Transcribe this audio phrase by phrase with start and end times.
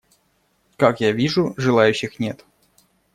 [0.77, 2.43] Как я вижу, желающих нет.